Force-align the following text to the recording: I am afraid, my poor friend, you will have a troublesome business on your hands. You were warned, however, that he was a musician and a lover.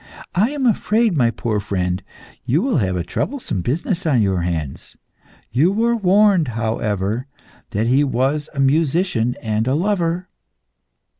I 0.33 0.49
am 0.49 0.65
afraid, 0.65 1.15
my 1.15 1.29
poor 1.29 1.59
friend, 1.59 2.01
you 2.43 2.63
will 2.63 2.77
have 2.77 2.95
a 2.95 3.03
troublesome 3.03 3.61
business 3.61 4.03
on 4.07 4.23
your 4.23 4.41
hands. 4.41 4.97
You 5.51 5.71
were 5.71 5.95
warned, 5.95 6.47
however, 6.57 7.27
that 7.69 7.85
he 7.85 8.03
was 8.03 8.49
a 8.55 8.59
musician 8.59 9.35
and 9.43 9.67
a 9.67 9.75
lover. 9.75 10.27